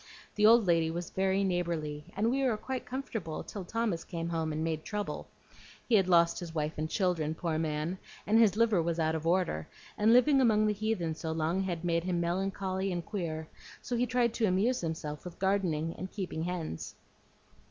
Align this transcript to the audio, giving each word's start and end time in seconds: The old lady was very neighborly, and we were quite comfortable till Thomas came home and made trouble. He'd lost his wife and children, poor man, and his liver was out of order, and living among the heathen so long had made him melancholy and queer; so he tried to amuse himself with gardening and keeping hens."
The 0.33 0.47
old 0.47 0.65
lady 0.65 0.89
was 0.89 1.11
very 1.11 1.43
neighborly, 1.43 2.05
and 2.17 2.31
we 2.31 2.43
were 2.43 2.57
quite 2.57 2.87
comfortable 2.87 3.43
till 3.43 3.63
Thomas 3.63 4.03
came 4.03 4.29
home 4.29 4.51
and 4.51 4.63
made 4.63 4.83
trouble. 4.83 5.27
He'd 5.87 6.07
lost 6.07 6.39
his 6.39 6.55
wife 6.55 6.73
and 6.79 6.89
children, 6.89 7.35
poor 7.35 7.59
man, 7.59 7.99
and 8.25 8.39
his 8.39 8.57
liver 8.57 8.81
was 8.81 8.97
out 8.97 9.13
of 9.13 9.27
order, 9.27 9.67
and 9.99 10.11
living 10.11 10.41
among 10.41 10.65
the 10.65 10.73
heathen 10.73 11.13
so 11.13 11.31
long 11.31 11.61
had 11.61 11.85
made 11.85 12.03
him 12.03 12.19
melancholy 12.19 12.91
and 12.91 13.05
queer; 13.05 13.47
so 13.83 13.95
he 13.95 14.07
tried 14.07 14.33
to 14.33 14.47
amuse 14.47 14.81
himself 14.81 15.23
with 15.23 15.37
gardening 15.37 15.93
and 15.95 16.11
keeping 16.11 16.45
hens." 16.45 16.95